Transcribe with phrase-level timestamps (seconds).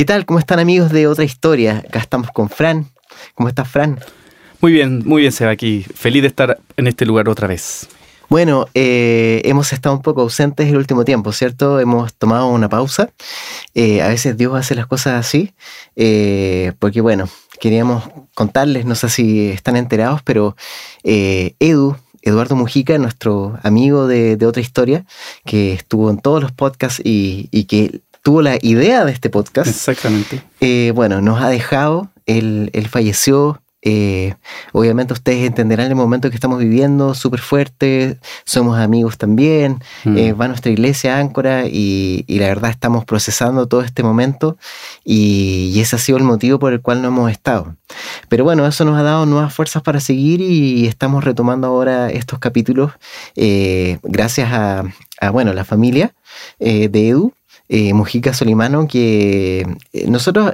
[0.00, 0.24] ¿Qué tal?
[0.24, 1.84] ¿Cómo están amigos de otra historia?
[1.86, 2.90] Acá estamos con Fran.
[3.34, 4.00] ¿Cómo estás, Fran?
[4.62, 5.84] Muy bien, muy bien, Seba, aquí.
[5.94, 7.86] Feliz de estar en este lugar otra vez.
[8.30, 11.80] Bueno, eh, hemos estado un poco ausentes el último tiempo, ¿cierto?
[11.80, 13.10] Hemos tomado una pausa.
[13.74, 15.52] Eh, a veces Dios hace las cosas así,
[15.96, 17.28] eh, porque bueno,
[17.60, 18.04] queríamos
[18.34, 20.56] contarles, no sé si están enterados, pero
[21.04, 25.04] Edu, Eduardo Mujica, nuestro amigo de, otra historia,
[25.44, 29.68] que estuvo en todos los podcasts y, y que tuvo la idea de este podcast.
[29.68, 30.42] Exactamente.
[30.94, 34.34] bueno, nos ha dejado, él, él falleció eh,
[34.72, 40.18] obviamente ustedes entenderán el momento que estamos viviendo, súper fuerte, somos amigos también, mm.
[40.18, 44.58] eh, va nuestra iglesia Áncora y, la verdad estamos procesando todo este momento
[45.04, 47.74] y, ese ha sido el motivo por el cual no hemos estado.
[48.28, 52.38] Pero bueno, eso nos ha dado nuevas fuerzas para seguir y estamos retomando ahora estos
[52.38, 52.92] capítulos
[53.34, 54.84] eh, gracias a,
[55.32, 56.14] bueno, la familia
[56.58, 57.32] de Edu.
[57.92, 59.64] Mujica Solimano, que
[60.08, 60.52] nosotros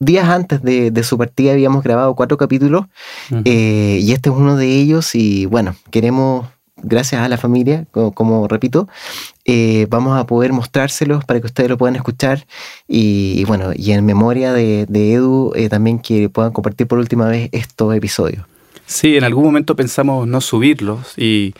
[0.00, 2.86] días antes de, su partida habíamos grabado cuatro capítulos
[3.44, 8.48] eh, y este es uno de ellos y bueno, queremos, gracias a la familia, como,
[8.48, 8.88] repito,
[9.44, 12.46] eh, vamos a poder mostrárselos para que ustedes lo puedan escuchar
[12.88, 17.50] y, bueno, y en memoria de, Edu eh, también que puedan compartir por última vez
[17.52, 18.44] estos episodios.
[18.86, 21.54] Sí, en algún momento pensamos no subirlos y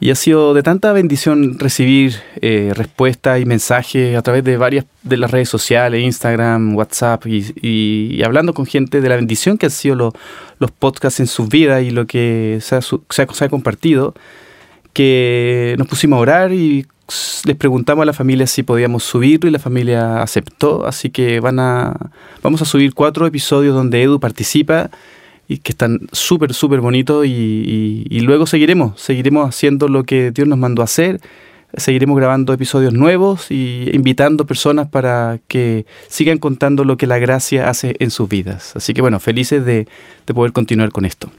[0.00, 4.86] y ha sido de tanta bendición recibir eh, respuestas y mensajes a través de varias
[5.02, 9.72] de las redes sociales, Instagram, WhatsApp, y, hablando con gente de la bendición que han
[9.72, 10.14] sido
[10.58, 14.14] los podcasts en sus vidas y lo que se ha, se, ha, compartido,
[14.94, 16.86] que nos pusimos a orar y
[17.44, 21.60] les preguntamos a la familia si podíamos subirlo y la familia aceptó, así que van
[21.60, 21.94] a,
[22.42, 24.90] vamos a subir cuatro episodios donde Edu participa
[25.50, 30.58] y que están súper, súper bonitos y, luego seguiremos, seguiremos haciendo lo que Dios nos
[30.58, 31.20] mandó hacer,
[31.76, 37.68] seguiremos grabando episodios nuevos y invitando personas para que sigan contando lo que la gracia
[37.68, 38.76] hace en sus vidas.
[38.76, 39.88] Así que bueno, felices de
[40.32, 41.32] poder continuar con esto.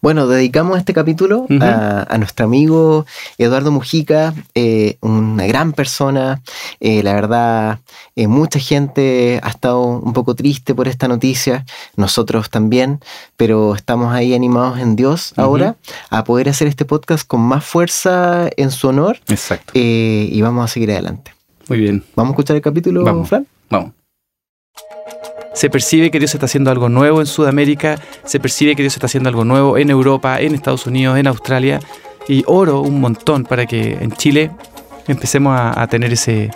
[0.00, 6.40] Bueno, dedicamos este capítulo a, nuestro amigo Eduardo Mujica, eh, una gran persona.
[6.80, 7.80] Eh, la verdad,
[8.14, 11.64] eh, mucha gente ha estado un poco triste por esta noticia,
[11.96, 13.00] nosotros también,
[13.36, 15.76] pero estamos ahí animados en Dios ahora
[16.10, 19.18] a poder hacer este podcast con más fuerza en su honor.
[19.28, 19.72] Exacto.
[19.74, 21.32] y vamos a seguir adelante.
[21.68, 22.04] Muy bien.
[22.14, 23.46] ¿Vamos a escuchar el capítulo, vamos, Fran?
[23.68, 23.97] Vamos.
[25.58, 29.06] Se percibe que Dios está haciendo algo nuevo en Sudamérica, se percibe que Dios está
[29.06, 31.80] haciendo algo nuevo en Europa, en Estados Unidos, en Australia.
[32.28, 34.52] Y oro un montón para que en Chile
[35.08, 36.52] empecemos a, tener ese,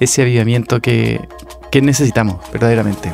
[0.00, 1.20] ese avivamiento que,
[1.70, 3.12] que necesitamos verdaderamente.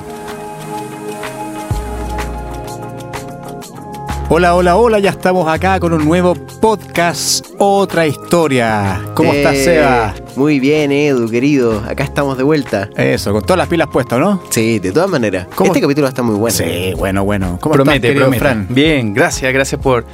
[4.29, 9.01] Hola, hola, hola, ya estamos acá con un nuevo podcast, otra historia.
[9.15, 10.15] ¿Cómo estás, eh, Seba?
[10.35, 11.79] Muy bien, Edu, querido.
[11.87, 12.91] Acá estamos de vuelta.
[12.97, 14.43] Eso, con todas las pilas puestas, ¿no?
[14.51, 15.47] Sí, de todas maneras.
[15.65, 16.57] Este capítulo está muy bueno.
[16.57, 17.57] Sí, bueno, bueno.
[17.61, 18.41] ¿Cómo promete, estás, promete.
[18.41, 18.67] Fran?
[18.69, 20.05] Bien, gracias, gracias por,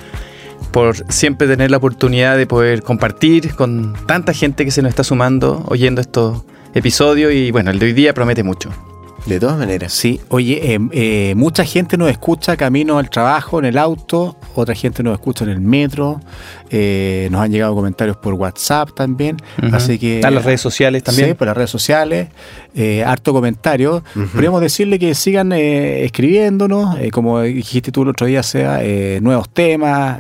[0.73, 5.05] por siempre tener la oportunidad de poder compartir con tanta gente que se nos está
[5.05, 6.43] sumando oyendo estos
[6.75, 8.69] episodios y bueno, el de hoy día promete mucho.
[9.27, 9.93] De todas maneras.
[9.93, 14.75] Sí, oye, eh, eh, mucha gente nos escucha camino al trabajo, en el auto, otra
[14.75, 16.21] gente nos escucha en el metro,
[16.71, 19.37] eh, nos han llegado comentarios por WhatsApp también,
[19.73, 20.23] así que...
[20.25, 21.29] A las redes sociales también.
[21.29, 22.29] Sí, por las redes sociales,
[23.07, 24.03] harto comentario.
[24.33, 28.81] Podríamos decirle que sigan escribiéndonos, como dijiste tú el otro día, sea
[29.21, 30.19] nuevos temas,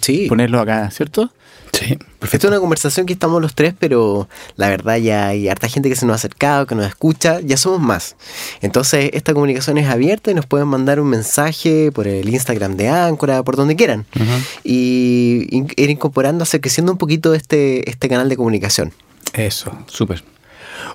[0.00, 0.26] sí.
[0.28, 1.32] ponerlos acá, ¿cierto?
[1.80, 1.98] Sí.
[2.20, 5.88] Esta es una conversación que estamos los tres, pero la verdad ya hay harta gente
[5.88, 8.16] que se nos ha acercado, que nos escucha, ya somos más.
[8.60, 12.90] Entonces, esta comunicación es abierta y nos pueden mandar un mensaje por el Instagram de
[12.90, 14.04] Áncora, por donde quieran.
[14.62, 18.92] Y ir incorporando, hacer creciendo un poquito este, este canal de comunicación.
[19.32, 20.22] Eso, súper.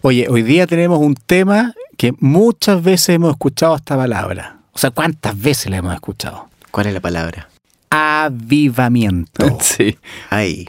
[0.04, 4.60] Oye, hoy día tenemos un tema que muchas veces hemos escuchado esta palabra.
[4.74, 6.48] O sea, ¿cuántas veces la hemos escuchado?
[6.70, 7.50] ¿Cuál es la palabra?
[7.96, 9.58] avivamiento.
[9.62, 9.98] Sí.
[10.30, 10.68] Ahí.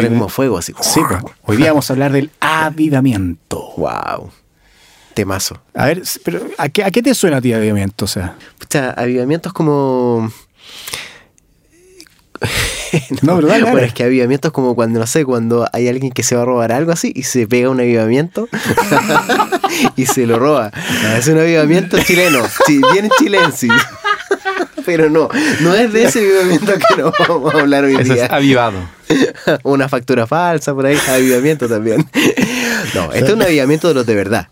[0.00, 0.72] El mismo fuego, así.
[0.80, 3.72] Sí, pues, hoy día vamos a hablar del avivamiento.
[3.76, 4.30] Wow.
[5.14, 5.60] Temazo.
[5.74, 8.06] A ver, pero ¿a qué, te suena a ti avivamiento?
[8.06, 10.32] O sea, Pucha, avivamiento es como.
[13.22, 16.22] no, pero Bueno, es que avivamiento es como cuando, no sé, cuando hay alguien que
[16.22, 18.48] se va a robar algo así y se pega un avivamiento
[19.96, 20.72] y se lo roba.
[21.16, 22.40] Es un avivamiento chileno.
[22.92, 23.68] Bien chilense
[24.86, 25.28] pero no,
[25.60, 28.24] no es de ese avivamiento que nos vamos a hablar hoy día.
[28.26, 28.78] Es avivado.
[29.62, 32.08] Una factura falsa por ahí, avivamiento también.
[32.94, 34.48] No, esto es un avivamiento de los de verdad.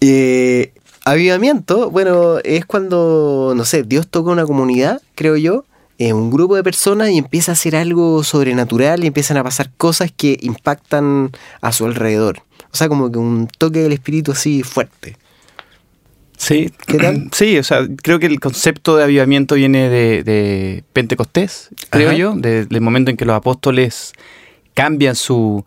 [0.00, 0.72] Eh,
[1.04, 5.64] avivamiento, bueno, es cuando, no sé, Dios toca una comunidad, creo yo,
[5.98, 9.70] en un grupo de personas y empieza a hacer algo sobrenatural y empiezan a pasar
[9.76, 12.42] cosas que impactan a su alrededor.
[12.70, 15.16] O sea, como que un toque del espíritu así fuerte.
[16.38, 17.28] Sí, ¿qué tal?
[17.32, 22.80] Sí, o sea, creo que el concepto de avivamiento viene de, Pentecostés, creo yo, del
[22.80, 24.12] momento en que los apóstoles
[24.72, 25.66] cambian su,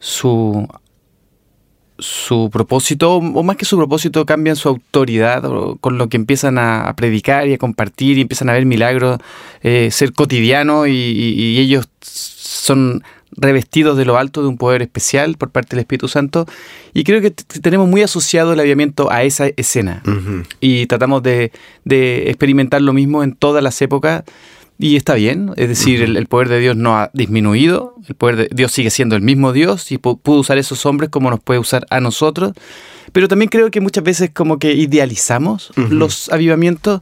[0.00, 0.68] su,
[1.98, 5.44] su propósito, o más que su propósito, cambian su autoridad
[5.80, 9.18] con lo que empiezan a, predicar y a compartir y empiezan a ver milagros,
[9.62, 13.02] eh, ser cotidiano y ellos son
[13.36, 16.46] revestidos de lo alto de un poder especial por parte del Espíritu Santo.
[16.94, 20.02] Y creo que tenemos muy asociado el aviamiento a esa escena.
[20.60, 21.52] Y tratamos de,
[21.86, 24.24] experimentar lo mismo en todas las épocas.
[24.80, 28.48] Y está bien, es decir, el, poder de Dios no ha disminuido, el poder de
[28.52, 31.58] Dios sigue siendo el mismo Dios y pudo usar a esos hombres como nos puede
[31.58, 32.52] usar a nosotros.
[33.10, 37.00] Pero también creo que muchas veces como que idealizamos los avivamientos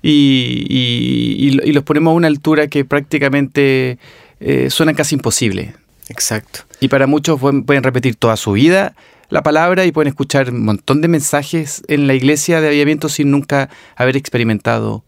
[0.00, 3.98] y, y, los ponemos a una altura que prácticamente
[4.40, 5.74] eh, suena casi imposible.
[6.08, 6.60] Exacto.
[6.80, 8.94] Y para muchos pueden, repetir toda su vida
[9.28, 13.30] la palabra y pueden escuchar un montón de mensajes en la iglesia de avivamiento sin
[13.30, 15.04] nunca haber experimentado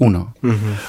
[0.00, 0.34] uno.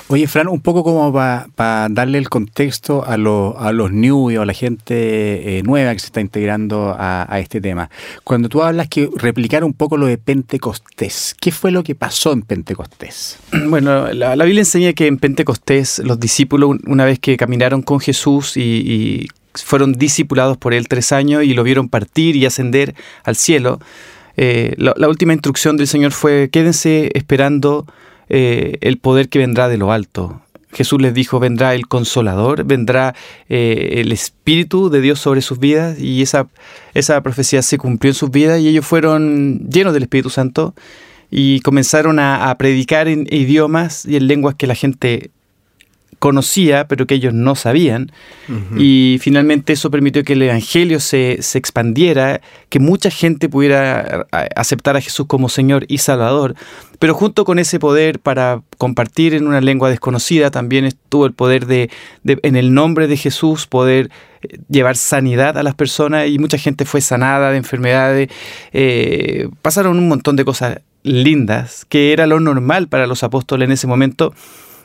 [0.07, 4.45] Oye, Fran, un poco como para darle el contexto a, a los new y a
[4.45, 7.89] la gente eh, nueva que se está integrando a, este tema.
[8.23, 12.31] Cuando tú hablas que replicar un poco lo de Pentecostés, ¿qué fue lo que pasó
[12.31, 13.37] en Pentecostés?
[13.71, 18.55] Bueno, la, Biblia enseña que en Pentecostés los discípulos, una vez que caminaron con Jesús
[18.55, 23.81] y, fueron discipulados por él tres años y lo vieron partir y ascender al cielo,
[24.37, 27.85] eh, la última instrucción del Señor fue quédense esperando
[28.33, 30.41] eh, el poder que vendrá de lo alto.
[30.71, 33.13] Jesús les dijo, vendrá el consolador, vendrá
[33.49, 36.47] eh, el Espíritu de Dios sobre sus vidas y esa,
[36.93, 40.73] esa profecía se cumplió en sus vidas y ellos fueron llenos del Espíritu Santo
[41.29, 45.31] y comenzaron a, a predicar en idiomas y en lenguas que la gente
[46.21, 48.11] conocía, pero que ellos no sabían.
[48.77, 55.01] Y finalmente eso permitió que el Evangelio se, expandiera, que mucha gente pudiera aceptar a
[55.01, 56.53] Jesús como Señor y Salvador.
[56.99, 61.65] Pero junto con ese poder para compartir en una lengua desconocida, también estuvo el poder
[61.65, 61.89] de,
[62.23, 64.11] en el nombre de Jesús, poder
[64.43, 68.29] eh, llevar sanidad a las personas y mucha gente fue sanada de enfermedades.
[68.73, 73.71] Eh, pasaron un montón de cosas lindas, que era lo normal para los apóstoles en
[73.71, 74.35] ese momento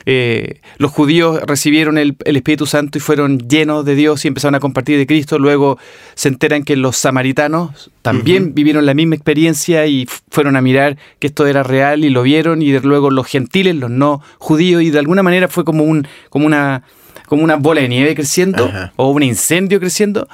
[0.09, 4.61] eh, los judíos recibieron el, Espíritu Santo y fueron llenos de Dios y empezaron a
[4.61, 5.37] compartir de Cristo.
[5.37, 5.77] Luego
[6.15, 11.27] se enteran que los samaritanos también vivieron la misma experiencia y fueron a mirar que
[11.27, 12.61] esto era real y lo vieron.
[12.61, 16.45] Y luego los gentiles, los no judíos, y de alguna manera fue como, un, como,
[16.45, 16.83] una,
[17.25, 20.29] como una bola de nieve creciendo o un incendio creciendo.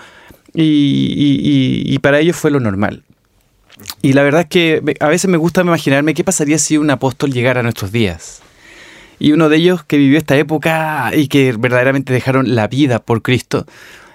[0.53, 3.01] y para ellos fue lo normal.
[4.03, 7.31] Y la verdad es que a veces me gusta imaginarme qué pasaría si un apóstol
[7.31, 8.43] llegara a nuestros días
[9.19, 13.21] y uno de ellos que vivió esta época y que verdaderamente dejaron la vida por
[13.21, 13.65] Cristo,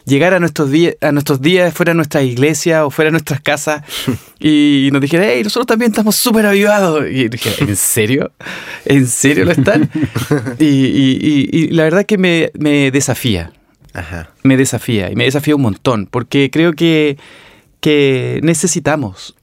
[0.09, 3.41] llegar a nuestros, días, a nuestros días fuera de nuestra iglesia o fuera de nuestras
[3.41, 3.83] casas
[4.41, 7.05] y nos dijera, hey, nosotros también estamos súper avivados.
[7.09, 8.33] Y dije, ¿en serio?
[8.85, 9.91] ¿En serio lo están?
[10.59, 13.53] y, la verdad que me, desafía.
[14.43, 17.19] Me desafía y me desafía un montón porque creo que,
[17.81, 19.35] que necesitamos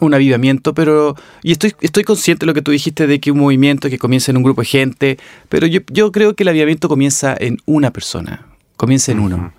[0.00, 3.38] un avivamiento, pero y estoy, estoy consciente de lo que tú dijiste de que un
[3.38, 6.88] movimiento que comienza en un grupo de gente, pero yo, yo creo que el avivamiento
[6.88, 8.46] comienza en una persona,
[8.76, 9.52] comienza en uno.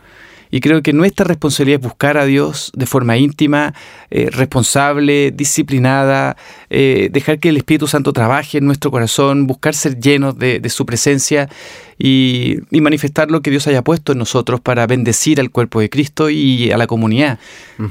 [0.52, 3.74] Y creo que nuestra responsabilidad es buscar a Dios de forma íntima,
[4.10, 6.38] eh, responsable, disciplinada,
[6.70, 10.86] eh, dejar que el Espíritu Santo trabaje en nuestro corazón, buscar ser llenos de, su
[10.86, 11.50] presencia
[11.98, 16.30] y, manifestar lo que Dios haya puesto en nosotros para bendecir al cuerpo de Cristo
[16.30, 17.40] y a la comunidad.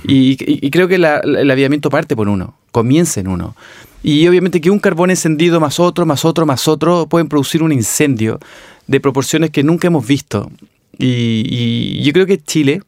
[0.05, 3.55] y, creo que el avivamiento parte por uno, comienza en uno.
[4.03, 7.73] Y obviamente que un carbón encendido más otro, más otro, más otro, pueden producir un
[7.73, 8.39] incendio
[8.87, 10.49] de proporciones que nunca hemos visto.
[10.99, 12.83] Y, yo creo que Chile,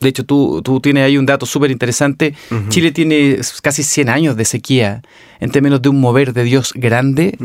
[0.00, 2.34] de hecho tú, tú tienes ahí un dato súper interesante,
[2.68, 5.02] Chile tiene casi 100 años de sequía
[5.40, 7.36] en términos de un mover de Dios grande.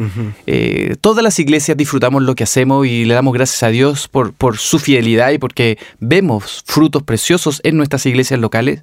[0.48, 4.34] Eh, todas las iglesias disfrutamos lo que hacemos y le damos gracias a Dios por,
[4.34, 8.82] por su fidelidad y porque vemos frutos preciosos en nuestras iglesias locales.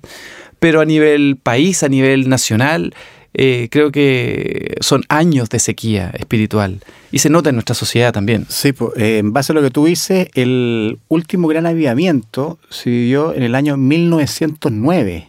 [0.59, 2.95] Pero a nivel país, a nivel nacional,
[3.33, 6.81] eh, creo que son años de sequía espiritual
[7.13, 8.45] y se nota en nuestra sociedad también.
[8.49, 13.33] Sí, eh, en base a lo que tú dices, el último gran avivamiento se vivió
[13.33, 15.29] en el año 1909.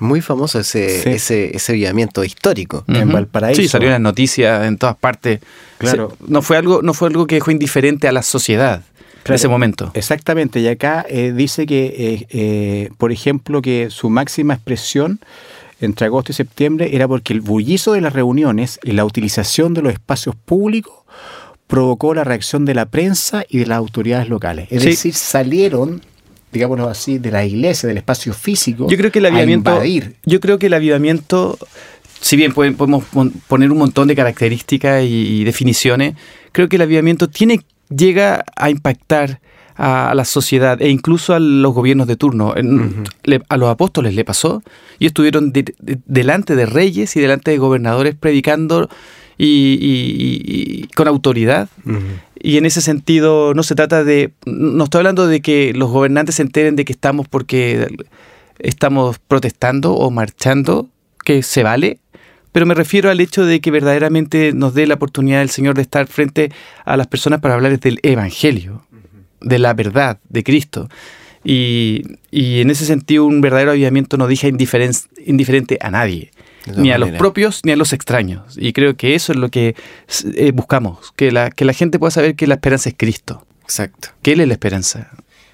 [0.00, 3.62] Muy famoso ese, ese, ese avivamiento histórico en Valparaíso.
[3.62, 5.38] Sí, salió en las noticias en todas partes.
[5.78, 6.16] Claro.
[6.26, 8.82] no, fue algo, no fue algo que dejó indiferente a la sociedad.
[9.24, 9.92] en ese momento.
[9.94, 15.20] Exactamente, y acá eh, dice que, por ejemplo, que su máxima expresión
[15.86, 19.82] entre agosto y septiembre era porque el bullizo de las reuniones y la utilización de
[19.82, 20.94] los espacios públicos
[21.66, 24.68] provocó la reacción de la prensa y de las autoridades locales.
[24.70, 26.02] Es decir, salieron
[26.52, 29.80] digámoslo así, de la iglesia, del espacio físico, yo creo que el avivamiento,
[30.26, 31.56] Yo creo que el avivamiento
[32.22, 33.04] si bien podemos
[33.48, 36.14] poner un montón de características y, definiciones,
[36.52, 37.60] creo que el avivamiento tiene,
[37.94, 39.40] llega a impactar
[39.76, 42.54] a, la sociedad e incluso a los gobiernos de turno.
[42.54, 44.62] a los apóstoles le pasó
[44.98, 45.52] y estuvieron
[46.06, 48.88] delante de reyes y delante de gobernadores predicando
[49.38, 51.68] y, con autoridad.
[52.40, 56.36] Y en ese sentido no se trata de, no estoy hablando de que los gobernantes
[56.36, 57.88] se enteren de que estamos porque
[58.58, 60.88] estamos protestando o marchando,
[61.24, 61.98] que se vale,
[62.52, 65.82] pero me refiero al hecho de que verdaderamente nos dé la oportunidad el Señor de
[65.82, 66.52] estar frente
[66.84, 68.84] a las personas para hablarles del Evangelio,
[69.42, 70.88] de la verdad, de Cristo.
[71.44, 76.30] Y, en ese sentido un verdadero avivamiento no deja indiferente a nadie
[76.76, 78.56] ni a los propios ni a los extraños.
[78.56, 79.74] Y creo que eso es lo que
[80.34, 83.44] eh, buscamos, que la, que la gente pueda saber que la esperanza es Cristo.
[83.62, 84.10] Exacto.
[84.22, 85.10] Que Él es la esperanza.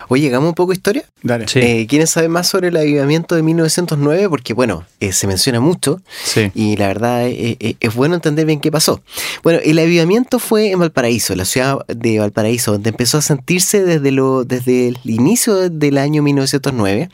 [0.09, 1.05] Oye, llegamos un poco a historia.
[1.23, 1.47] Dale.
[1.55, 4.29] Eh, ¿Quiénes saben más sobre el avivamiento de 1909?
[4.29, 6.51] Porque, bueno, eh, se menciona mucho sí.
[6.55, 9.03] y la verdad es bueno entender bien qué pasó.
[9.43, 14.11] Bueno, el avivamiento fue en Valparaíso, la ciudad de Valparaíso, donde empezó a sentirse desde,
[14.11, 17.11] lo, desde el inicio del año 1909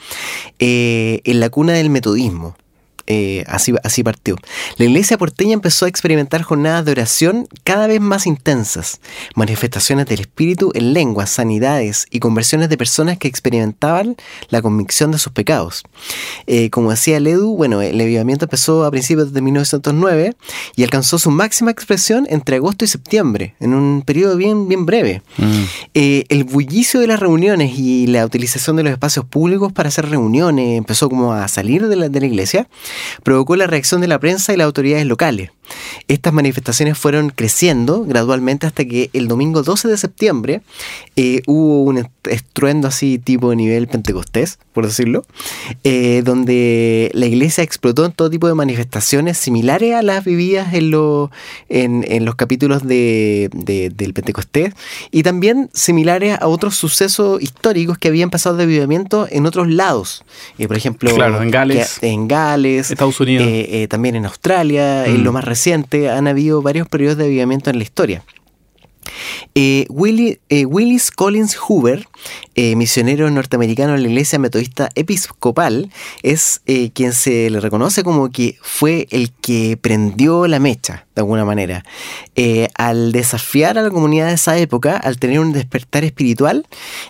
[0.58, 2.56] en la cuna del metodismo.
[3.06, 4.36] Eh, así, así partió.
[4.78, 9.00] La iglesia porteña empezó a experimentar jornadas de oración cada vez más intensas,
[9.34, 14.16] manifestaciones del espíritu en lenguas, sanidades y conversiones de personas que experimentaban
[14.48, 15.82] la convicción de sus pecados.
[16.46, 20.34] Eh, como decía Ledu, bueno, el avivamiento empezó a principios de 1909
[20.76, 25.22] y alcanzó su máxima expresión entre agosto y septiembre, en un periodo bien, bien breve.
[25.36, 25.62] Mm.
[25.92, 30.08] Eh, el bullicio de las reuniones y la utilización de los espacios públicos para hacer
[30.08, 32.66] reuniones empezó como a salir de la, de la iglesia
[33.22, 35.50] provocó la reacción de la prensa y las autoridades locales.
[36.08, 40.62] Estas manifestaciones fueron creciendo gradualmente hasta que el domingo 12 de septiembre
[41.16, 45.24] eh, hubo un estruendo así tipo de nivel pentecostés, por decirlo,
[45.84, 52.04] eh, donde la iglesia explotó en todo tipo de manifestaciones similares a las vividas en,
[52.08, 54.72] en, los capítulos de, del pentecostés
[55.10, 60.24] y también similares a otros sucesos históricos que habían pasado de avivamiento en otros lados.
[60.58, 63.46] Eh, por ejemplo, en Gales, en Gales Estados Unidos.
[63.88, 65.34] también en Australia, en lo mm.
[65.34, 65.53] más reciente
[66.10, 68.24] han habido varios periodos de avivamiento en la historia.
[69.54, 69.86] Eh,
[70.48, 72.08] eh, Willis Collins Hoover,
[72.54, 75.90] eh, misionero norteamericano en la iglesia metodista episcopal,
[76.22, 76.62] es
[76.94, 81.84] quien se le reconoce como que fue el que prendió la mecha, de alguna manera,
[82.74, 86.66] al desafiar a la comunidad de esa época, al tener un despertar espiritual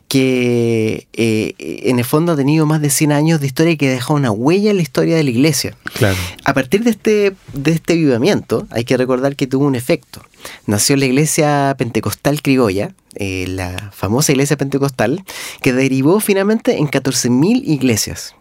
[0.08, 4.12] que en el fondo ha tenido más de 100 años de historia y que deja
[4.12, 5.76] una huella en la historia de la iglesia.
[6.44, 10.22] A partir de este, de este avivamiento, hay que recordar que tuvo un efecto
[10.66, 15.24] nació la iglesia pentecostal criolla, eh, la famosa iglesia pentecostal,
[15.62, 18.34] que derivó finalmente en 14.000 iglesias.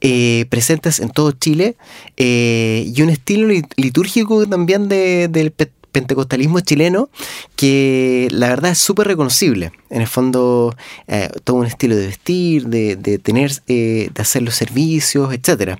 [0.00, 1.76] Eh, presentes en todo Chile
[2.16, 7.08] eh, y un estilo litúrgico también de, del pentecostalismo chileno
[7.56, 9.72] que la verdad es súper reconocible.
[9.88, 10.76] En el fondo,
[11.08, 15.78] eh, todo un estilo de vestir, de, tener, de hacer los servicios, etc.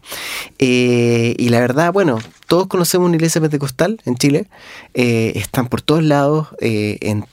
[0.59, 4.47] Y la verdad, bueno, todos conocemos una iglesia pentecostal en Chile,
[4.95, 7.27] están por todos lados, en,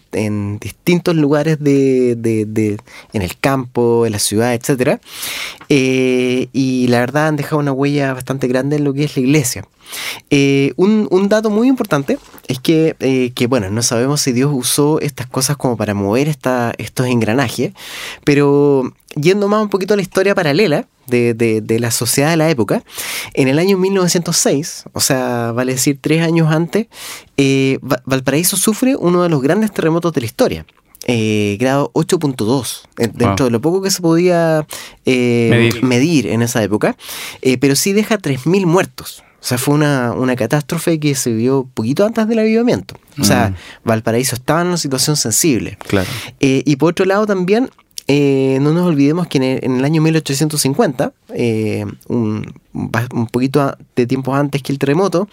[0.59, 2.77] distintos lugares de, de,
[3.13, 4.99] en el campo, en la ciudad, etc.
[5.69, 9.67] y la verdad han dejado una huella bastante grande en lo que es la iglesia.
[10.77, 12.17] un, un dato muy importante
[12.47, 16.27] es que eh, que, bueno, no sabemos si Dios usó estas cosas como para mover
[16.27, 17.73] esta, estos engranajes,
[18.23, 22.83] pero yendo más un poquito a la historia paralela de, la sociedad de la época,
[23.33, 26.87] en el año 1906, o sea, vale decir tres años antes,
[27.37, 30.65] eh, Valparaíso sufre uno de los grandes terremotos de la historia.
[31.05, 34.65] Eh, grado 8.2, dentro de lo poco que se podía
[35.05, 36.27] medir.
[36.27, 36.95] en esa época,
[37.59, 39.23] pero sí deja 3.000 muertos.
[39.43, 42.95] O sea, fue una, catástrofe que se vio poquito antes del avivamiento.
[43.19, 43.55] O sea, mm.
[43.83, 45.77] Valparaíso estaba en una situación sensible.
[45.85, 46.09] Claro.
[46.39, 47.69] Eh, y por otro lado también,
[48.07, 54.35] eh, no nos olvidemos que en el, año 1850, eh, un, un, poquito de tiempo
[54.35, 55.27] antes que el terremoto,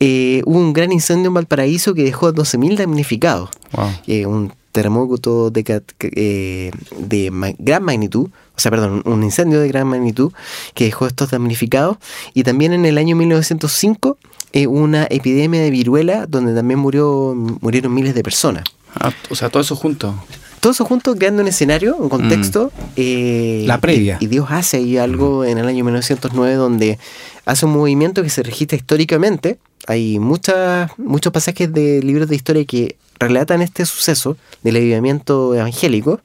[0.00, 3.50] hubo un gran incendio en Valparaíso que dejó 12.000 damnificados.
[3.72, 4.28] Wow.
[4.28, 10.32] un terremoto de, de gran magnitud, o sea, perdón, un incendio de gran magnitud
[10.74, 11.98] que dejó estos damnificados.
[12.34, 14.18] Y también en el año 1905
[14.52, 18.64] eh, una epidemia de viruela donde también murió, murieron miles de personas.
[18.94, 20.14] Ah, o sea, todo eso junto.
[20.60, 22.70] Todo eso junto creando un escenario, un contexto.
[22.76, 22.90] Mm.
[22.96, 24.18] Eh, La previa.
[24.20, 26.98] Y, Dios hace ahí algo en el año 1909 donde
[27.46, 29.58] hace un movimiento que se registra históricamente.
[29.86, 36.20] Hay muchas, muchos pasajes de libros de historia que relatan este suceso del avivamiento evangélico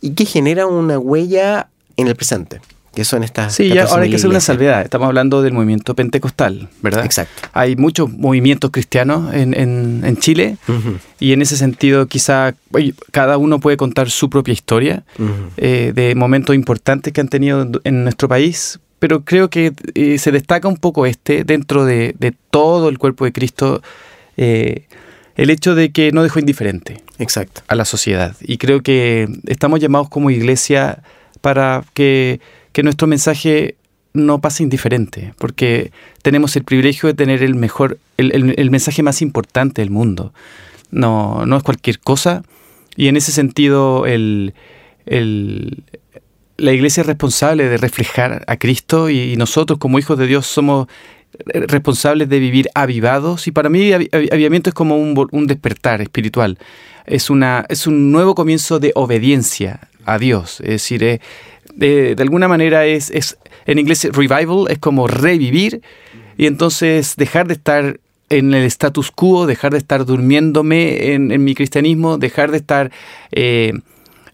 [0.00, 2.60] y que genera una huella en el presente.
[2.94, 3.54] Que son estas.
[3.54, 4.82] Sí, ahora hay que hacer una salvedad.
[4.82, 7.04] Estamos hablando del movimiento pentecostal, ¿verdad?
[7.04, 7.48] Exacto.
[7.52, 10.58] Hay muchos movimientos cristianos en, en, Chile
[11.18, 12.54] y en ese sentido, quizá
[13.10, 15.04] cada uno puede contar su propia historia
[15.56, 18.78] eh, de momentos importantes que han tenido en nuestro país.
[18.98, 23.24] Pero creo que eh, se destaca un poco este dentro de, de todo el cuerpo
[23.24, 23.82] de Cristo.
[24.36, 24.86] Eh,
[25.34, 27.62] el hecho de que no dejó indiferente Exacto.
[27.66, 28.36] a la sociedad.
[28.40, 31.02] Y creo que estamos llamados como iglesia
[31.40, 32.40] para que,
[32.82, 33.76] nuestro mensaje
[34.14, 39.82] no pase indiferente, porque tenemos el privilegio de tener el mejor, el, mensaje más importante
[39.82, 40.32] del mundo.
[40.90, 42.42] No, no es cualquier cosa.
[42.96, 44.54] Y en ese sentido, el,
[46.56, 50.88] la iglesia es responsable de reflejar a Cristo y nosotros como hijos de Dios somos
[51.44, 56.58] responsables de vivir avivados y para mí avivamiento es como un, despertar espiritual.
[57.06, 60.60] Es, una, es un nuevo comienzo de obediencia a Dios.
[60.60, 61.20] Es decir, eh,
[61.76, 65.82] de, alguna manera es, es, en inglés revival es como revivir
[66.36, 71.54] y entonces dejar de estar en el status quo, dejar de estar durmiéndome en, mi
[71.54, 72.90] cristianismo, dejar de estar
[73.30, 73.72] eh,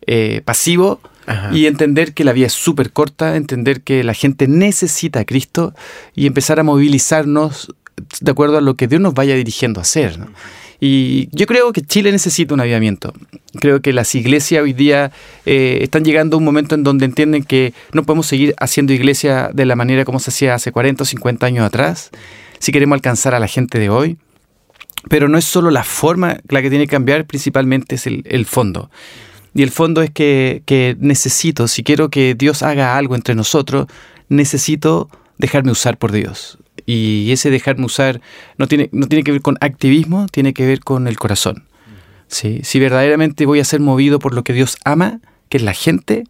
[0.07, 1.01] eh, pasivo
[1.53, 5.75] y entender que la vida es súper corta, entender que la gente necesita a Cristo
[6.15, 7.75] y empezar a movilizarnos
[8.21, 10.19] de acuerdo a lo que Dios nos vaya dirigiendo a hacer.
[10.81, 13.13] Y yo creo que Chile necesita un avivamiento.
[13.61, 15.11] Creo que las iglesias hoy día
[15.45, 19.51] eh, están llegando a un momento en donde entienden que no podemos seguir haciendo iglesia
[19.53, 22.11] de la manera como se hacía hace 40 o 50 años atrás,
[22.61, 24.19] si queremos alcanzar a la gente de hoy.
[25.09, 28.47] Pero no es solo la forma la que tiene que cambiar, principalmente es el, el
[28.47, 28.91] fondo.
[29.59, 33.87] Y el fondo es que, necesito, si quiero que Dios haga algo entre nosotros,
[34.29, 36.59] necesito dejarme usar por Dios.
[36.91, 38.23] Y ese dejarme usar
[38.57, 41.65] no tiene, no tiene que ver con activismo, tiene que ver con el corazón.
[42.29, 42.61] ¿Sí?
[42.63, 46.25] Si verdaderamente voy a ser movido por lo que Dios ama, que es la gente,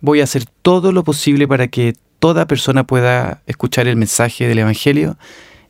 [0.00, 4.58] voy a hacer todo lo posible para que toda persona pueda escuchar el mensaje del
[4.58, 5.16] Evangelio.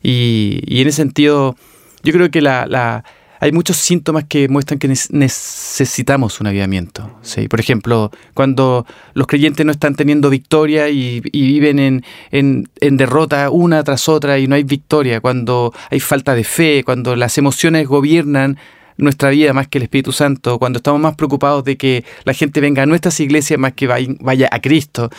[0.01, 1.55] Y, en ese sentido,
[2.01, 3.03] yo creo que la
[3.41, 7.17] hay muchos síntomas que muestran que necesitamos un avivamiento.
[7.23, 7.47] ¿sí?
[7.47, 13.83] Por ejemplo, cuando los creyentes no están teniendo victoria y, viven en, en, derrota una
[13.83, 18.57] tras otra y no hay victoria, cuando hay falta de fe, cuando las emociones gobiernan
[18.97, 22.61] nuestra vida más que el Espíritu Santo, cuando estamos más preocupados de que la gente
[22.61, 25.09] venga a nuestras iglesias más que vaya a Cristo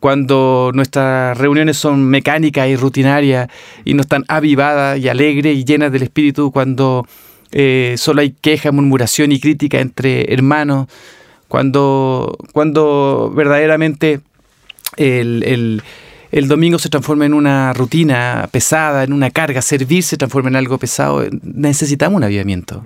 [0.00, 3.48] cuando nuestras reuniones son mecánicas y rutinarias
[3.84, 7.04] y no están avivadas y alegres y llenas del Espíritu, cuando
[7.52, 10.88] eh, solo hay queja, murmuración y crítica entre hermanos,
[11.48, 14.20] cuando, cuando verdaderamente
[14.96, 15.82] el,
[16.46, 20.78] domingo se transforma en una rutina pesada, en una carga, servir se transforma en algo
[20.78, 22.84] pesado, necesitamos un avivamiento.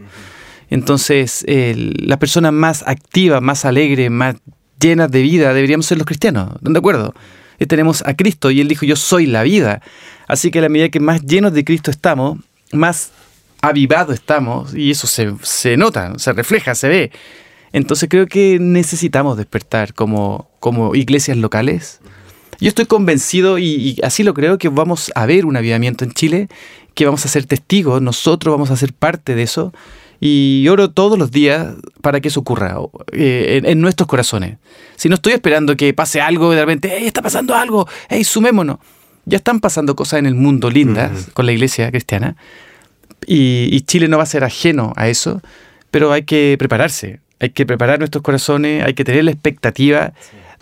[0.70, 4.36] Entonces, la persona más activa, más alegre, más
[4.80, 7.14] llena de vida deberíamos ser los cristianos, ¿de acuerdo?
[7.58, 9.82] Y tenemos a Cristo y Él dijo, yo soy la vida.
[10.26, 12.38] Así que a la medida que más llenos de Cristo estamos,
[12.72, 13.12] más
[13.62, 17.12] avivado estamos y eso se, nota, se refleja, se ve.
[17.72, 22.00] Entonces creo que necesitamos despertar como, como iglesias locales.
[22.60, 26.48] Yo estoy convencido y, así lo creo que vamos a ver un avivamiento en Chile,
[26.94, 29.72] que vamos a ser testigos, nosotros vamos a ser parte de eso.
[30.20, 32.76] Y oro todos los días para que eso ocurra
[33.12, 34.58] eh, en, nuestros corazones.
[34.94, 38.22] Si no estoy esperando que pase algo y de repente, hey, está pasando algo, hey,
[38.22, 38.78] sumémonos.
[39.24, 42.36] Ya están pasando cosas en el mundo lindas con la iglesia cristiana
[43.26, 45.40] y, Chile no va a ser ajeno a eso,
[45.90, 50.12] pero hay que prepararse, hay que preparar nuestros corazones, hay que tener la expectativa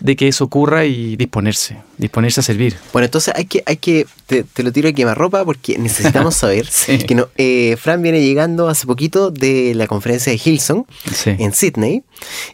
[0.01, 2.75] de que eso ocurra y disponerse, disponerse a servir.
[2.91, 6.67] Bueno, entonces hay que, hay que te, lo tiro a ropa porque necesitamos saber
[7.07, 10.85] que no, eh, Fran viene llegando hace poquito de la conferencia de Hilson
[11.25, 12.03] en Sydney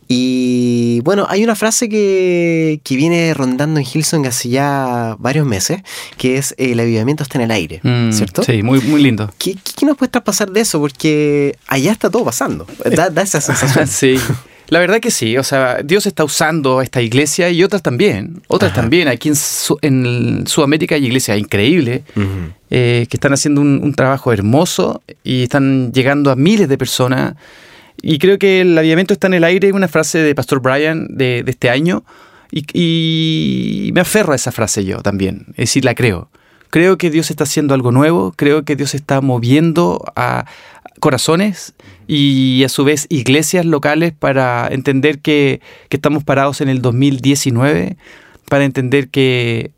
[0.07, 5.81] y bueno, hay una frase que, que, viene rondando en Hilson hace ya varios meses,
[6.17, 8.43] que es el avivamiento está en el aire, mm, ¿cierto?
[8.43, 9.31] Sí, muy, muy lindo.
[9.37, 10.79] ¿Qué, ¿Qué, nos puede traspasar de eso?
[10.79, 13.87] Porque allá está todo pasando, da, da esa sensación.
[13.87, 14.17] sí.
[14.69, 18.73] La verdad que sí, o sea, Dios está usando esta iglesia y otras también, otras
[18.73, 19.07] también.
[19.07, 19.31] Aquí
[19.81, 22.01] en, Sudamérica hay iglesias increíbles
[22.69, 27.35] eh, que están haciendo un, trabajo hermoso y están llegando a miles de personas.
[28.01, 31.43] Y creo que el avivamiento está en el aire, una frase de Pastor Brian de,
[31.47, 32.03] este año,
[32.51, 36.29] y, y, me aferro a esa frase yo también, es decir, la creo.
[36.69, 40.45] Creo que Dios está haciendo algo nuevo, creo que Dios está moviendo a,
[40.99, 41.73] corazones
[42.07, 47.97] y a su vez iglesias locales para entender que, estamos parados en el 2019,
[48.49, 49.71] para entender que,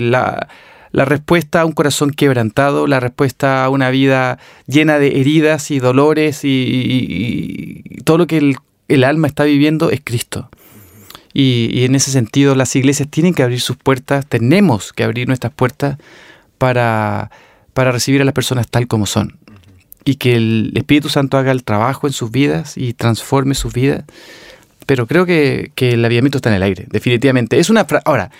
[0.00, 0.48] la,
[0.92, 6.40] respuesta a un corazón quebrantado, la respuesta a una vida llena de heridas y dolores
[6.44, 8.54] y, todo lo que
[8.88, 10.50] el, alma está viviendo es Cristo.
[11.34, 15.52] Y, en ese sentido las iglesias tienen que abrir sus puertas, tenemos que abrir nuestras
[15.52, 15.98] puertas
[16.58, 17.30] para,
[17.72, 19.38] para recibir a las personas tal como son.
[20.04, 24.04] Y que el Espíritu Santo haga el trabajo en sus vidas y transforme sus vidas.
[24.86, 27.58] Pero creo que, el avivamiento está en el aire, definitivamente.
[27.58, 28.30] Es una Ahora,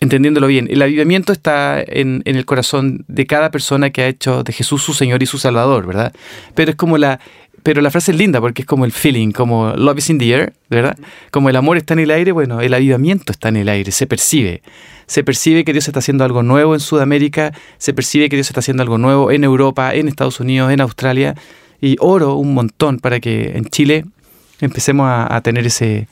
[0.00, 4.42] entendiéndolo bien, el avivamiento está en, en, el corazón de cada persona que ha hecho
[4.42, 6.12] de Jesús su Señor y su Salvador, ¿verdad?
[6.54, 7.20] Pero es como la,
[7.62, 10.30] pero la frase es linda porque es como el feeling, como love is in the
[10.30, 10.98] air, ¿verdad?
[11.30, 14.06] Como el amor está en el aire, bueno, el avivamiento está en el aire, se
[14.06, 14.62] percibe.
[15.12, 18.60] Se percibe que Dios está haciendo algo nuevo en Sudamérica, se percibe que Dios está
[18.60, 21.34] haciendo algo nuevo en Europa, en Estados Unidos, en Australia.
[21.82, 24.06] Y oro un montón para que en Chile
[24.62, 26.08] empecemos a, tener ese,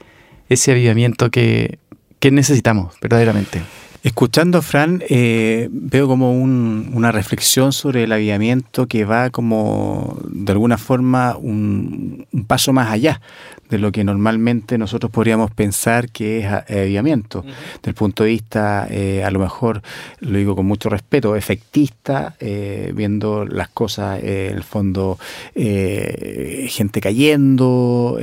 [0.51, 1.79] ese avivamiento que,
[2.19, 3.63] que necesitamos verdaderamente.
[4.03, 10.53] Escuchando a Fran, eh, veo como una reflexión sobre el avivamiento que va como de
[10.53, 13.21] alguna forma un, paso más allá
[13.69, 17.45] de lo que normalmente nosotros podríamos pensar que es avivamiento.
[17.83, 19.83] Del punto de vista, eh, a lo mejor,
[20.21, 25.19] lo digo con mucho respeto, efectista, eh, viendo las cosas, en el fondo,
[25.55, 28.19] gente cayendo,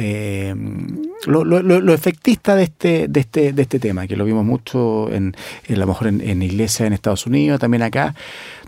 [1.26, 5.36] lo, efectista de este, de, este, de este tema, que lo vimos mucho en
[5.70, 8.16] a lo mejor en, en iglesias en Estados Unidos, también acá,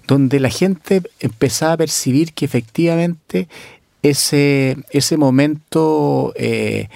[0.07, 3.47] donde la gente empezaba a percibir que efectivamente
[4.01, 6.89] ese, ese momento eh,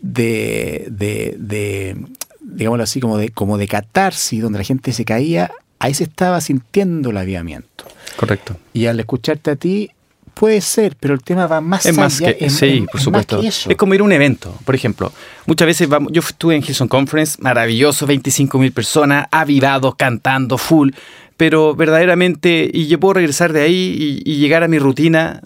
[0.00, 1.96] de, de,
[2.40, 6.40] digámoslo así, como de, como de catarsis, donde la gente se caía, ahí se estaba
[6.40, 7.84] sintiendo el aviamiento.
[8.16, 8.56] Correcto.
[8.72, 9.90] Y al escucharte a ti,
[10.34, 13.40] Puede ser, pero el tema va más es Más que, sí, por supuesto.
[13.40, 15.12] Es como ir a un evento, por ejemplo.
[15.46, 20.90] Muchas veces vamos, yo estuve en Hilson Conference, maravilloso, 25 mil personas, avivados, cantando, full,
[21.36, 25.40] pero verdaderamente, y yo puedo regresar de ahí y, y llegar a mi rutina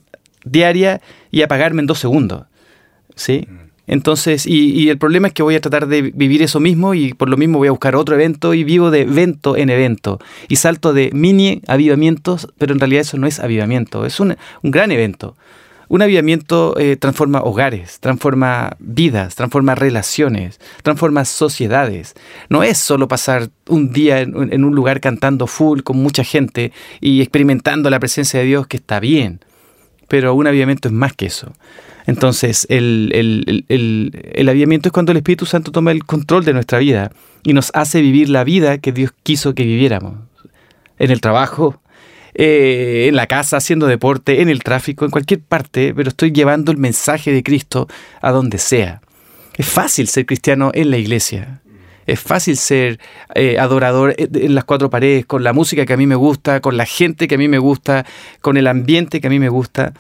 [0.45, 2.47] diaria y apagarme en dos segundos.
[3.15, 3.47] ¿Sí?
[3.89, 7.31] Entonces, y, el problema es que voy a tratar de vivir eso mismo y por
[7.31, 10.21] lo mismo voy a buscar otro evento y vivo de evento en evento.
[10.47, 14.93] Y salto de mini avivamientos, pero en realidad eso no es avivamiento, es un, gran
[14.93, 15.37] evento.
[15.89, 22.15] Un avivamiento eh, transforma hogares, transforma vidas, transforma relaciones, transforma sociedades.
[22.51, 26.73] No es solo pasar un día en, en un lugar cantando full con mucha gente
[27.01, 29.41] y experimentando la presencia de Dios, que está bien,
[30.09, 31.55] pero un avivamiento es más que eso.
[32.09, 36.55] Entonces, el, el, el, el, avivamiento es cuando el Espíritu Santo toma el control de
[36.55, 40.15] nuestra vida y nos hace vivir la vida que Dios quiso que viviéramos.
[40.99, 41.83] En el trabajo,
[42.33, 46.73] eh, en la casa, haciendo deporte, en el tráfico, en cualquier parte, pero estoy llevando
[46.73, 47.89] el mensaje de Cristo
[48.23, 49.03] a donde sea.
[49.59, 51.61] Es fácil ser cristiano en la iglesia.
[52.07, 53.01] Es fácil ser
[53.35, 56.79] eh, adorador en las cuatro paredes, con la música que a mí me gusta, con
[56.79, 58.07] la gente que a mí me gusta,
[58.41, 59.93] con el ambiente que a mí me gusta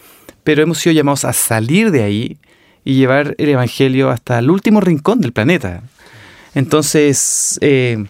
[0.48, 2.38] pero hemos sido llamados a salir de ahí
[2.82, 5.82] y llevar el Evangelio hasta el último rincón del planeta.
[6.54, 8.06] Entonces, eh,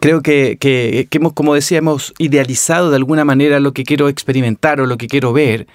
[0.00, 4.86] creo que, hemos, como decía, hemos idealizado de alguna manera lo que quiero experimentar o
[4.86, 5.68] lo que quiero ver,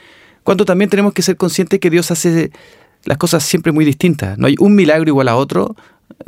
[0.43, 2.51] cuando también tenemos que ser conscientes que Dios hace
[3.05, 4.37] las cosas siempre muy distintas.
[4.37, 5.77] No hay un milagro igual a otro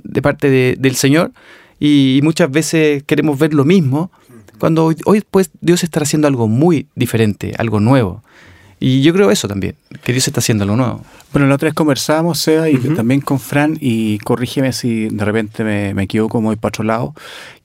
[0.04, 1.34] de parte del Señor
[1.82, 4.10] y muchas veces queremos ver lo mismo,
[4.58, 8.24] cuando hoy, hoy pues Dios está haciendo algo muy diferente, algo nuevo.
[8.80, 11.02] Y yo creo eso también, que Dios está haciendo algo nuevo.
[11.34, 15.64] Bueno, la otra vez conversábamos, Seba, y también con Fran, y corrígeme si de repente
[15.64, 17.14] me, me equivoco, muy para otro lado,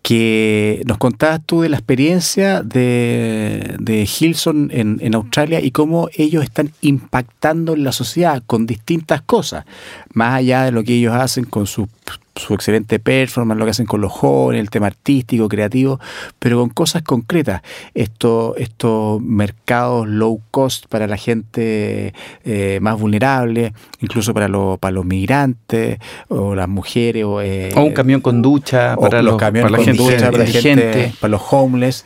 [0.04, 6.10] que nos contabas tú de la experiencia de, de Hilson en, en, Australia y cómo
[6.12, 9.64] ellos están impactando en la sociedad con distintas cosas,
[10.12, 11.88] más allá de lo que ellos hacen con sus
[12.36, 16.00] su excelente performance, lo que hacen con los jóvenes, el tema artístico, creativo,
[16.38, 17.62] pero con cosas concretas.
[17.94, 22.12] Estos, estos mercados low cost para la gente
[22.44, 27.24] eh, más vulnerable, incluso para, los para los migrantes o las mujeres.
[27.24, 31.12] O, eh, un camión con ducha para, los, camiones para la gente, para, la gente,
[31.20, 32.04] para los homeless.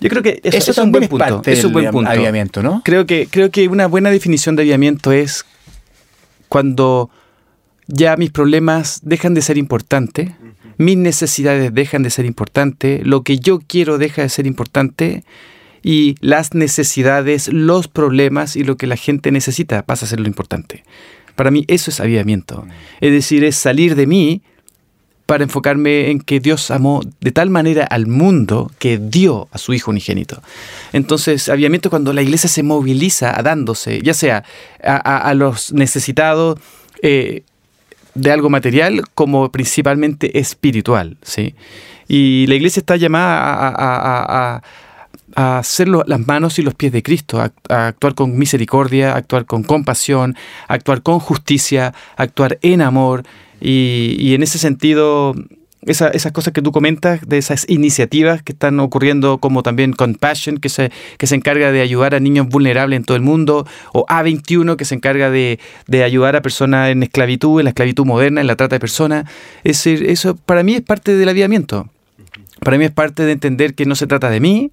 [0.00, 1.42] Yo creo que eso, es un buen punto.
[1.46, 2.10] Es un buen punto.
[2.10, 2.82] Aviamiento, ¿no?
[2.84, 5.44] Creo que, creo que una buena definición de aviamiento es
[6.48, 7.10] cuando
[7.86, 10.32] ya mis problemas dejan de ser importantes,
[10.78, 15.24] mis necesidades dejan de ser importantes, lo que yo quiero deja de ser importante
[15.82, 20.26] y las necesidades, los problemas y lo que la gente necesita pasa a ser lo
[20.26, 20.84] importante.
[21.36, 22.66] Para mí eso es avivamiento.
[23.00, 24.42] Es decir, es salir de mí
[25.26, 29.74] para enfocarme en que Dios amó de tal manera al mundo que dio a su
[29.74, 30.40] Hijo unigénito.
[30.92, 34.44] Entonces, avivamiento cuando la iglesia se moviliza a dándose, ya sea
[34.82, 36.58] a, los necesitados,
[37.02, 37.42] eh,
[38.16, 41.16] de algo material como principalmente espiritual.
[41.22, 41.54] ¿sí?
[42.08, 44.62] Y la iglesia está llamada a,
[45.34, 49.44] a, hacer las manos y los pies de Cristo, a, actuar con misericordia, a actuar
[49.44, 50.34] con compasión,
[50.66, 53.24] a actuar con justicia, a actuar en amor,
[53.60, 55.34] Y, en ese sentido,
[55.86, 60.68] esas cosas que tú comentas, de esas iniciativas que están ocurriendo, como también Compassion, que
[60.68, 64.76] se, que se encarga de ayudar a niños vulnerables en todo el mundo, o A21,
[64.76, 65.58] que se encarga de,
[66.04, 69.30] ayudar a personas en esclavitud, en la esclavitud moderna, en la trata de personas.
[69.64, 71.88] Es, eso para mí es parte del aviamiento.
[72.60, 74.70] Para mí es parte de entender que no se trata de mí,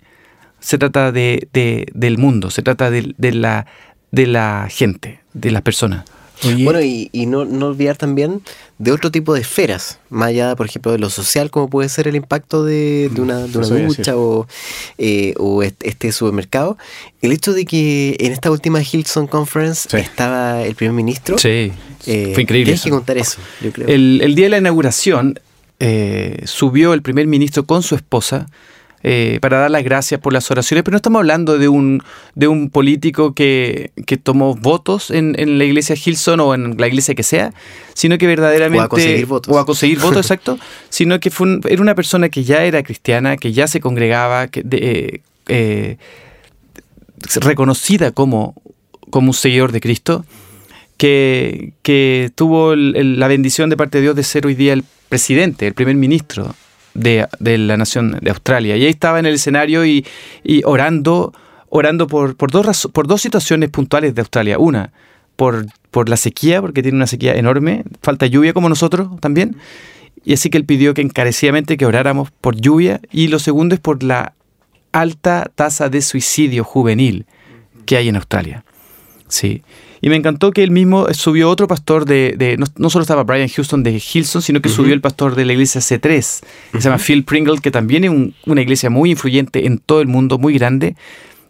[0.59, 1.47] se trata de,
[1.93, 3.65] del mundo, se trata de, la,
[4.11, 6.05] de la gente, de las personas.
[6.41, 8.41] Bueno, y, no, olvidar también
[8.77, 12.07] de otro tipo de esferas, más allá, por ejemplo, de lo social, como puede ser
[12.07, 14.47] el impacto de, una, de una ducha o,
[14.97, 16.77] eh, o, este supermercado.
[17.21, 21.37] El hecho de que en esta última Hilton Conference estaba el primer ministro.
[21.37, 21.71] Sí,
[22.05, 22.65] eh, fue increíble.
[22.65, 23.87] Tienes que contar eso, yo creo.
[23.87, 25.39] El, día de la inauguración
[25.79, 28.47] eh, subió el primer ministro con su esposa
[29.05, 32.01] eh, para dar las gracias por las oraciones, pero no estamos hablando de un,
[32.35, 33.91] de un político que,
[34.23, 37.53] tomó votos en, la iglesia Hilson o en la iglesia que sea,
[37.93, 38.81] sino que verdaderamente...
[38.81, 39.53] O a conseguir votos.
[39.53, 40.57] O a conseguir votos, exacto.
[40.87, 44.63] Sino que fue era una persona que ya era cristiana, que ya se congregaba, que,
[44.71, 45.97] eh, eh,
[47.41, 48.55] reconocida como,
[49.09, 50.25] como un seguidor de Cristo,
[50.95, 55.67] que, que tuvo la bendición de parte de Dios de ser hoy día el presidente,
[55.67, 56.55] el primer ministro
[56.93, 58.77] de, la nación de Australia.
[58.77, 60.05] Y ahí estaba en el escenario y,
[60.65, 61.33] orando,
[61.69, 64.59] orando por, por, dos, por dos situaciones puntuales de Australia.
[64.59, 64.91] Una,
[65.35, 69.57] por, por la sequía, porque tiene una sequía enorme, falta lluvia como nosotros también.
[70.25, 73.01] Y así que él pidió que encarecidamente que oráramos por lluvia.
[73.11, 74.33] Y lo segundo es por la
[74.91, 77.25] alta tasa de suicidio juvenil
[77.85, 78.63] que hay en Australia.
[79.27, 79.63] Sí.
[80.03, 83.83] Y me encantó que él mismo subió otro pastor de, no, solo estaba Brian Houston
[83.83, 86.01] de Hilson, sino que subió el pastor de la iglesia C3,
[86.73, 88.11] que se llama Phil Pringle, que también es
[88.45, 90.97] una iglesia muy influyente en todo el mundo, muy grande.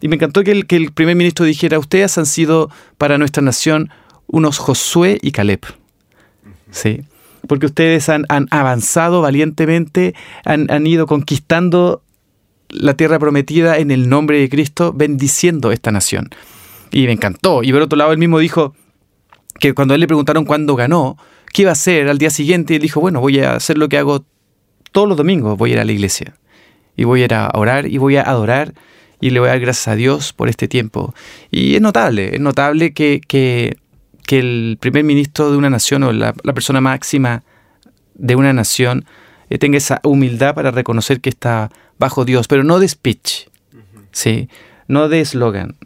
[0.00, 3.42] Y me encantó que el, que el primer ministro dijera, ustedes han sido para nuestra
[3.42, 3.90] nación
[4.28, 5.62] unos Josué y Caleb.
[6.70, 7.00] Sí
[7.48, 10.14] porque ustedes han, avanzado valientemente,
[10.46, 12.02] han, han, ido conquistando
[12.70, 16.30] la tierra prometida en el nombre de Cristo, bendiciendo esta nación.
[16.94, 17.64] Y me encantó.
[17.64, 18.72] Y por otro lado, él mismo dijo
[19.58, 21.16] que cuando a él le preguntaron cuándo ganó,
[21.52, 23.98] qué iba a hacer al día siguiente, él dijo, bueno, voy a hacer lo que
[23.98, 24.24] hago
[24.92, 26.36] todos los domingos, voy a ir a la iglesia.
[26.96, 28.74] Y voy a ir a orar y voy a adorar
[29.20, 31.12] y le voy a dar gracias a Dios por este tiempo.
[31.50, 33.76] Y es notable, es notable que, que,
[34.28, 37.42] el primer ministro de una nación o la, persona máxima
[38.14, 39.04] de una nación
[39.50, 43.48] eh, tenga esa humildad para reconocer que está bajo Dios, pero no de speech,
[44.12, 44.48] ¿sí?
[44.86, 45.76] no de eslogan,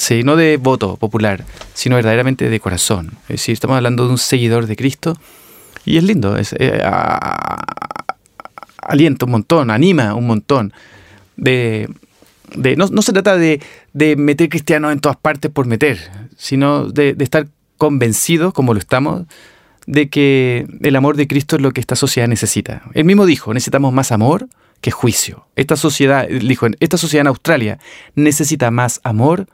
[0.00, 3.18] Sí, no de voto popular, sino verdaderamente de corazón.
[3.24, 5.14] Es decir, estamos hablando de un seguidor de Cristo
[5.84, 6.82] y es lindo, es, eh,
[8.80, 10.72] alienta un montón, anima un montón.
[11.36, 11.86] De,
[12.78, 13.60] no, se trata de,
[14.16, 15.98] meter cristianos en todas partes por meter,
[16.34, 19.26] sino de, estar convencidos, como lo estamos,
[19.86, 22.84] de que el amor de Cristo es lo que esta sociedad necesita.
[22.94, 24.48] Él mismo dijo, necesitamos más amor
[24.80, 25.46] que juicio.
[25.56, 27.78] Esta sociedad, dijo, esta sociedad en Australia
[28.14, 29.46] necesita más amor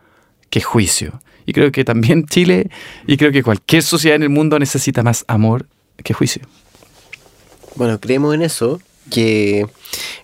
[0.51, 1.21] que juicio.
[1.47, 2.71] Y creo que también Chile
[3.07, 5.67] y creo que cualquier sociedad en el mundo necesita más amor
[6.03, 6.43] que juicio.
[7.77, 8.81] Bueno, creemos en eso,
[9.11, 9.67] que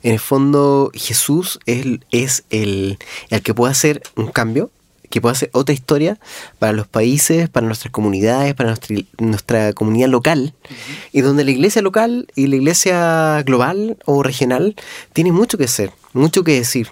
[0.03, 2.99] en el fondo Jesús es, es el,
[3.31, 4.71] el que puede hacer un cambio,
[5.13, 6.19] que puede hacer otra historia
[6.59, 10.55] para los países, para nuestras comunidades, para nuestra, nuestra comunidad local,
[11.13, 14.75] y donde la iglesia local y la iglesia global o regional
[15.13, 16.89] tiene mucho que hacer, mucho que decir.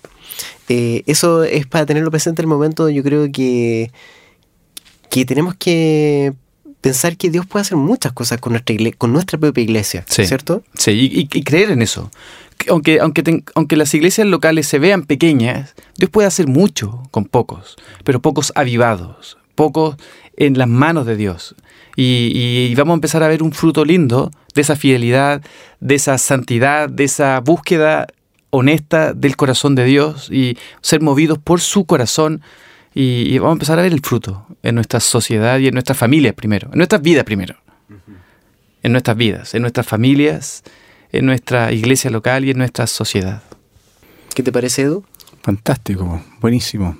[0.68, 3.90] Eh, eso es para tenerlo presente en el momento, yo creo que,
[5.08, 6.34] que tenemos que
[6.80, 10.62] pensar que Dios puede hacer muchas cosas con nuestra, con nuestra propia iglesia, ¿cierto?
[10.74, 12.10] Sí, y, creer en eso.
[12.68, 17.76] Aunque, aunque, aunque las iglesias locales se vean pequeñas, Dios puede hacer mucho con pocos,
[18.04, 19.96] pero pocos avivados, pocos
[20.36, 21.54] en las manos de Dios.
[21.96, 25.42] Y, y, vamos a empezar a ver un fruto lindo de esa fidelidad,
[25.80, 28.06] de esa santidad, de esa búsqueda
[28.50, 32.42] honesta del corazón de Dios y ser movidos por su corazón
[32.94, 36.34] y, vamos a empezar a ver el fruto en nuestra sociedad y en nuestras familias
[36.34, 37.56] primero, en nuestras vidas primero,
[38.82, 40.62] en nuestras vidas, en nuestras familias,
[41.12, 43.42] en nuestra iglesia local y en nuestra sociedad.
[44.34, 45.04] ¿Qué te parece, Edu?
[45.42, 46.96] Fantástico, buenísimo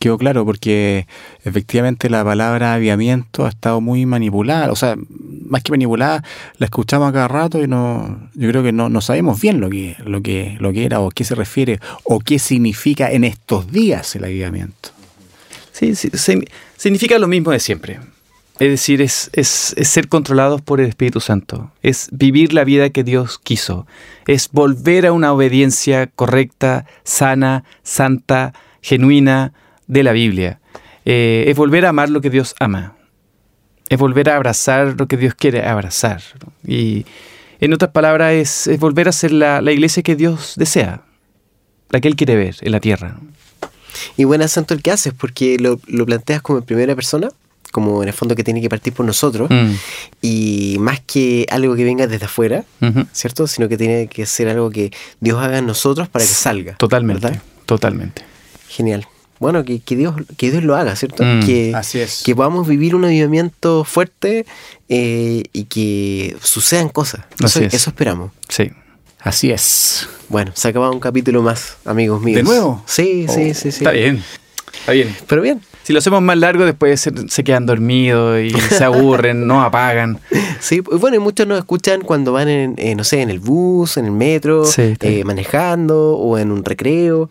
[0.00, 1.06] quedó claro porque
[1.44, 4.96] efectivamente la palabra aviamiento ha estado muy manipulada, o sea,
[5.46, 6.24] más que manipulada,
[6.56, 9.68] la escuchamos a cada rato y no, yo creo que no, no sabemos bien lo
[9.68, 13.70] que, lo, que, lo que era o qué se refiere o qué significa en estos
[13.70, 14.88] días el aviamiento.
[15.80, 16.10] Sí, sí
[16.76, 18.00] significa lo mismo de siempre.
[18.58, 23.38] Es decir, es, ser controlados por el Espíritu Santo, es vivir la vida que Dios
[23.38, 23.86] quiso,
[24.26, 29.54] es volver a una obediencia correcta, sana, santa, genuina,
[29.86, 30.60] de la Biblia.
[31.06, 32.96] Eh, es volver a amar lo que Dios ama.
[33.88, 36.22] es volver a abrazar lo que Dios quiere abrazar.
[36.64, 37.06] Y
[37.58, 41.00] en otras palabras, es, volver a ser la, iglesia que Dios desea,
[41.88, 43.18] la que Él quiere ver en la tierra.
[44.16, 47.30] Y buen acento el que haces, porque lo, planteas como en primera persona,
[47.72, 49.72] como en el fondo que tiene que partir por nosotros, mm.
[50.22, 52.64] y más que algo que venga desde afuera,
[53.12, 53.46] ¿cierto?
[53.46, 56.74] Sino que tiene que ser algo que Dios haga en nosotros para que salga.
[56.76, 58.22] Totalmente, totalmente.
[58.68, 59.06] Genial
[59.40, 61.24] bueno, que, Dios, que Dios lo haga, ¿cierto?
[61.24, 61.74] Mm, que,
[62.24, 64.44] que podamos vivir un avivamiento fuerte
[64.90, 67.22] eh, y que sucedan cosas.
[67.42, 68.32] Eso, eso esperamos.
[68.50, 68.70] Sí.
[69.20, 70.08] Así es.
[70.28, 72.36] Bueno, se acaba un capítulo más, amigos míos.
[72.36, 72.82] ¿De nuevo?
[72.86, 73.78] Sí, sí, sí, sí.
[73.78, 74.22] Está bien.
[74.80, 75.14] Está bien.
[75.26, 75.60] Pero bien.
[75.82, 80.20] Si lo hacemos más largo, después se, quedan dormidos y se aburren, no apagan.
[80.60, 83.96] Sí, bueno, y muchos nos escuchan cuando van en, eh, no sé, en el bus,
[83.96, 87.30] en el metro, eh, manejando o en un recreo,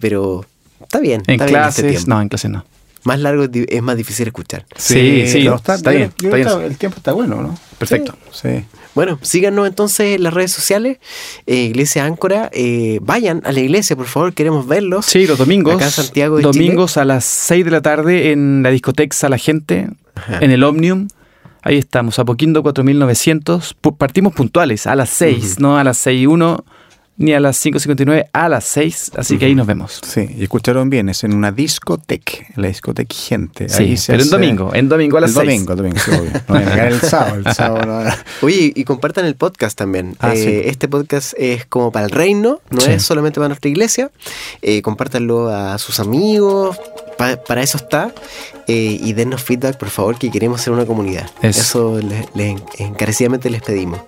[0.00, 0.46] pero
[0.92, 1.22] Está bien.
[1.26, 2.66] En este clases, no, en clases no.
[3.04, 4.66] Más largo es más difícil escuchar.
[4.76, 6.12] Sí, sí, está, bien.
[6.20, 7.58] el tiempo está bueno, ¿no?
[7.78, 8.14] Perfecto.
[8.30, 8.62] Sí.
[8.94, 10.98] Bueno, síganos entonces en las redes sociales,
[11.46, 12.50] eh, Iglesia Áncora.
[12.52, 15.06] Eh, vayan a la iglesia, por favor, queremos verlos.
[15.06, 15.74] Sí, los domingos.
[15.74, 19.38] Acá en Santiago de Domingos a las 6 de la tarde en la discoteca La
[19.38, 19.88] Gente,
[20.40, 21.08] en el Omnium.
[21.62, 23.76] Ahí estamos, a Poquindo 4900.
[23.96, 26.64] Partimos puntuales, a las 6, no a las 6 y 1
[27.16, 30.00] ni a las 5.59, a las 6, así que ahí nos vemos.
[30.04, 33.68] Sí, y escucharon bien, es en una discoteca, la discoteca Gente.
[33.68, 35.44] Sí, pero en domingo, en domingo a las 6.
[35.44, 36.32] domingo, domingo, sí, obvio.
[36.48, 38.10] No el sábado, el sábado
[38.42, 40.16] Oye, y compartan el podcast también.
[40.20, 44.10] Ah, eh, este podcast es como para el reino, no es solamente para nuestra iglesia.
[44.62, 46.78] Eh, compártanlo a sus amigos,
[47.16, 48.12] para eso está.
[48.68, 51.28] Eh, y dennos feedback, por favor, que queremos ser una comunidad.
[51.42, 52.00] Eso,
[52.34, 54.00] les, encarecidamente les pedimos.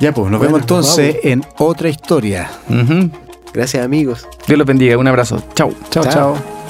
[0.00, 2.50] Ya pues, nos vemos entonces en otra historia.
[3.52, 4.26] Gracias amigos.
[4.46, 5.42] Dios los bendiga, un abrazo.
[5.54, 5.72] Chau.
[5.90, 6.61] Chao, chao.